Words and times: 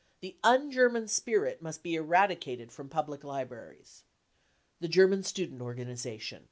The 0.21 0.35
un 0.43 0.71
German 0.71 1.07
spirit 1.07 1.61
must 1.61 1.83
be 1.83 1.93
eradicated 1.93 2.71
from 2.71 2.89
public 2.89 3.23
libraries... 3.23 4.03
The 4.79 4.87
German 4.87 5.21
Student 5.21 5.61
Organisation. 5.61 6.39